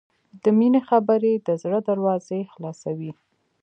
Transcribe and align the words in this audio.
د 0.43 0.45
مینې 0.57 0.81
خبرې 0.89 1.33
د 1.47 1.49
زړه 1.61 1.79
دروازې 1.89 2.39
خلاصوي. 2.53 3.11